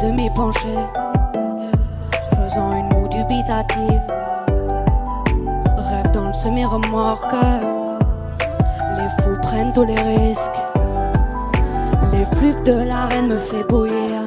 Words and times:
demi-penché, 0.00 0.76
faisant 2.34 2.72
une 2.72 2.88
moue 2.88 3.08
dubitative. 3.08 4.02
Rêve 5.76 6.10
dans 6.12 6.28
le 6.28 6.34
semi-remorque, 6.34 7.34
les 8.96 9.22
fous 9.22 9.38
prennent 9.42 9.72
tous 9.72 9.84
les 9.84 10.00
risques. 10.00 10.60
Les 12.12 12.24
flux 12.36 12.54
de 12.64 12.88
l'arène 12.88 13.32
me 13.32 13.38
fait 13.38 13.64
bouillir. 13.68 14.22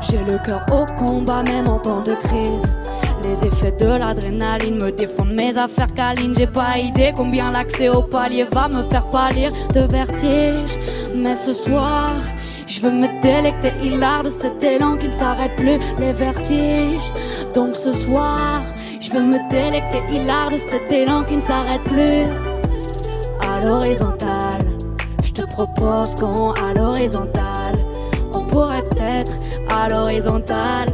J'ai 0.00 0.22
le 0.24 0.38
cœur 0.38 0.64
au 0.72 0.84
combat, 0.96 1.42
même 1.42 1.68
en 1.68 1.78
temps 1.78 2.02
de 2.02 2.14
crise. 2.14 2.76
Les 3.22 3.46
effets 3.46 3.72
de 3.72 3.86
l'adrénaline 3.86 4.82
me 4.82 4.90
défendent 4.90 5.32
mes 5.32 5.56
affaires 5.56 5.92
câlines. 5.94 6.34
J'ai 6.36 6.48
pas 6.48 6.76
idée 6.78 7.12
combien 7.14 7.52
l'accès 7.52 7.88
au 7.88 8.02
palier 8.02 8.46
va 8.52 8.68
me 8.68 8.82
faire 8.90 9.06
pâlir 9.06 9.50
de 9.72 9.80
vertige. 9.80 10.76
Mais 11.14 11.36
ce 11.36 11.54
soir, 11.54 12.10
je 12.72 12.80
veux 12.80 12.90
me 12.90 13.20
délecter. 13.20 13.72
Hilar 13.82 14.22
de 14.22 14.30
cet 14.30 14.62
élan 14.62 14.96
qui 14.96 15.08
ne 15.08 15.12
s'arrête 15.12 15.54
plus, 15.56 15.78
les 15.98 16.12
vertiges. 16.12 17.12
Donc 17.54 17.76
ce 17.76 17.92
soir, 17.92 18.62
je 19.00 19.10
veux 19.12 19.22
me 19.22 19.38
délecter. 19.50 20.00
Hilar 20.10 20.50
de 20.50 20.56
cet 20.56 20.90
élan 20.90 21.24
qui 21.24 21.36
ne 21.36 21.40
s'arrête 21.40 21.82
plus. 21.82 22.24
À 23.50 23.60
l'horizontale, 23.64 24.64
je 25.22 25.32
te 25.32 25.42
propose 25.42 26.14
qu'on 26.14 26.52
à 26.52 26.72
l'horizontale, 26.74 27.74
on 28.32 28.44
pourrait 28.46 28.84
peut-être 28.90 29.38
à 29.68 29.88
l'horizontale, 29.88 30.88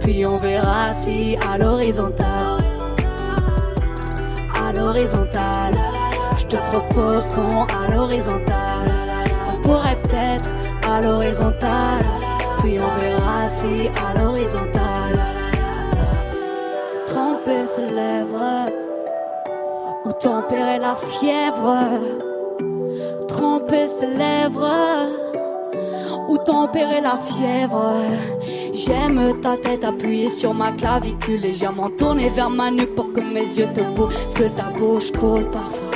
puis 0.00 0.26
on 0.26 0.38
verra 0.38 0.92
si 0.92 1.36
à 1.48 1.58
l'horizontale, 1.58 2.62
à 4.66 4.72
l'horizontale, 4.72 5.74
je 6.36 6.46
te 6.46 6.56
propose 6.70 7.26
qu'on 7.34 7.64
à 7.64 7.94
l'horizontale, 7.94 8.90
on 9.52 9.60
pourrait 9.62 10.00
peut-être 10.02 10.59
l'horizontale, 10.98 12.04
puis 12.58 12.78
on 12.80 12.98
verra 12.98 13.46
si 13.46 13.88
à 14.04 14.18
l'horizontale, 14.18 15.18
tremper 17.06 17.66
ses 17.66 17.88
lèvres. 17.94 18.70
Ou 20.04 20.12
tempérer 20.12 20.78
la 20.78 20.96
fièvre, 20.96 21.76
tremper 23.28 23.86
ses 23.86 24.06
lèvres. 24.06 25.08
Ou 26.28 26.38
tempérer 26.38 27.00
la 27.00 27.18
fièvre. 27.18 27.92
J'aime 28.72 29.40
ta 29.42 29.56
tête 29.56 29.84
appuyée 29.84 30.30
sur 30.30 30.54
ma 30.54 30.72
clavicule, 30.72 31.40
légèrement 31.40 31.90
tournée 31.90 32.30
vers 32.30 32.50
ma 32.50 32.70
nuque 32.70 32.94
pour 32.94 33.12
que 33.12 33.20
mes 33.20 33.40
yeux 33.40 33.68
te 33.74 33.80
Ce 34.28 34.34
que 34.34 34.48
ta 34.48 34.70
bouche 34.78 35.12
colle 35.12 35.50
parfois 35.50 35.89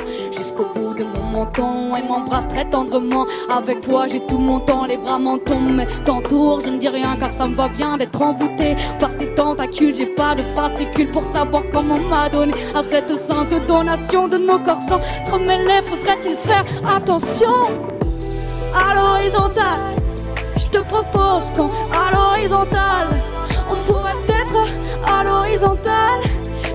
jusqu'au 0.45 0.65
bout 0.75 0.93
de 0.93 1.03
mon 1.03 1.25
menton 1.31 1.95
et 1.95 2.03
m'embrasse 2.03 2.47
très 2.49 2.65
tendrement. 2.65 3.25
Avec 3.49 3.81
toi, 3.81 4.05
j'ai 4.07 4.19
tout 4.27 4.37
mon 4.37 4.59
temps, 4.59 4.85
les 4.85 4.97
bras 4.97 5.17
m'en 5.17 5.39
tombent, 5.39 5.73
mais 5.77 5.87
t'entoure, 6.05 6.61
je 6.61 6.69
ne 6.69 6.77
dis 6.77 6.87
rien 6.87 7.15
car 7.19 7.33
ça 7.33 7.47
me 7.47 7.55
va 7.55 7.67
bien 7.67 7.97
d'être 7.97 8.21
envoûté 8.21 8.75
par 8.99 9.15
tes 9.17 9.33
tentacules. 9.33 9.95
J'ai 9.95 10.05
pas 10.05 10.35
de 10.35 10.43
fascicule 10.55 11.09
pour 11.09 11.25
savoir 11.25 11.63
comment 11.73 11.97
m'a 11.97 12.29
donné 12.29 12.53
à 12.75 12.83
cette 12.83 13.17
sainte 13.17 13.55
donation 13.67 14.27
de 14.27 14.37
nos 14.37 14.59
corps 14.59 14.83
sans 14.87 14.99
trop 15.25 15.39
mêlés. 15.39 15.81
Faudrait-il 15.89 16.35
faire 16.37 16.65
attention 16.95 17.55
à 18.75 18.93
l'horizontale? 18.93 19.81
Je 20.57 20.67
te 20.67 20.77
propose 20.83 21.51
qu'on 21.55 21.71
à 21.91 22.11
l'horizontale, 22.13 23.09
on 23.71 23.91
pourrait 23.91 24.11
être 24.29 24.63
à 25.11 25.23
l'horizontale, 25.23 26.21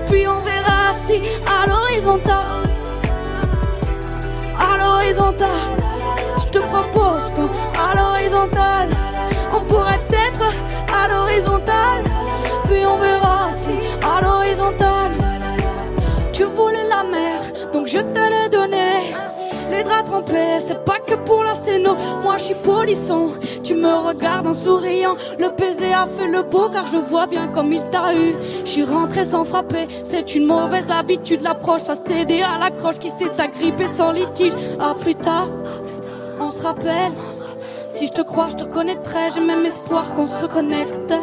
puis 0.09 0.27
on 0.27 0.41
verra 0.41 0.50
à 5.39 5.70
C'est 20.59 20.85
pas 20.85 20.99
que 20.99 21.15
pour 21.15 21.43
la 21.43 21.53
scéno. 21.53 21.95
Moi 22.23 22.37
je 22.37 22.43
suis 22.43 22.55
polisson, 22.55 23.31
tu 23.63 23.73
me 23.73 23.93
regardes 24.07 24.47
en 24.47 24.53
souriant. 24.53 25.15
Le 25.39 25.49
baiser 25.49 25.93
a 25.93 26.07
fait 26.07 26.27
le 26.27 26.43
beau 26.43 26.69
car 26.69 26.87
je 26.87 26.97
vois 26.97 27.25
bien 27.25 27.47
comme 27.47 27.73
il 27.73 27.83
t'a 27.89 28.13
eu. 28.13 28.35
Je 28.63 28.69
suis 28.69 28.83
rentré 28.83 29.25
sans 29.25 29.43
frapper, 29.43 29.87
c'est 30.03 30.35
une 30.35 30.45
mauvaise 30.45 30.91
habitude. 30.91 31.41
L'approche 31.41 31.89
à 31.89 31.95
céder 31.95 32.41
à 32.41 32.57
l'accroche 32.59 32.99
qui 32.99 33.09
s'est 33.09 33.31
agrippée 33.39 33.87
sans 33.87 34.11
litige. 34.11 34.53
À 34.79 34.93
plus 34.93 35.15
tard, 35.15 35.47
on 36.39 36.51
se 36.51 36.61
rappelle. 36.61 37.11
Si 37.89 38.07
je 38.07 38.13
te 38.13 38.21
crois, 38.21 38.49
je 38.49 38.55
te 38.57 38.63
reconnaîtrai. 38.63 39.31
J'ai 39.33 39.41
même 39.41 39.65
espoir 39.65 40.13
qu'on 40.15 40.27
se 40.27 40.41
reconnecte. 40.41 41.13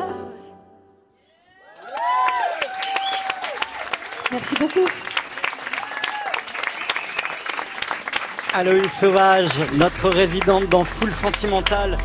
Merci 4.31 4.55
beaucoup. 4.57 4.89
Aloïs 8.55 8.91
Sauvage, 8.99 9.51
notre 9.75 10.09
résidente 10.09 10.69
dans 10.69 10.85
Full 10.85 11.13
Sentimental, 11.13 11.99